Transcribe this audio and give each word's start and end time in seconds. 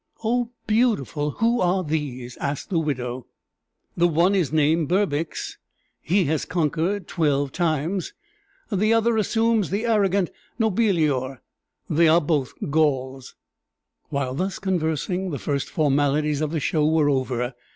"Oh, 0.23 0.49
beautiful! 0.65 1.29
Who 1.29 1.61
are 1.61 1.83
these?" 1.83 2.35
asked 2.37 2.71
the 2.71 2.79
widow. 2.79 3.27
"The 3.95 4.07
one 4.07 4.33
is 4.33 4.51
named 4.51 4.87
Berbix: 4.89 5.59
he 6.01 6.23
has 6.25 6.43
conquered 6.43 7.07
twelve 7.07 7.51
times. 7.51 8.13
The 8.71 8.93
other 8.95 9.15
assumes 9.17 9.69
the 9.69 9.85
arrogant 9.85 10.31
Nobilior. 10.59 11.41
They 11.87 12.07
are 12.07 12.19
both 12.19 12.53
Gauls." 12.71 13.35
While 14.09 14.33
thus 14.33 14.57
conversing, 14.57 15.29
the 15.29 15.37
first 15.37 15.69
formalities 15.69 16.41
of 16.41 16.49
the 16.49 16.59
show 16.59 16.83
were 16.87 17.07
over. 17.11 17.53